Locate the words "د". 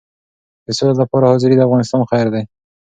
0.65-0.67, 1.57-1.61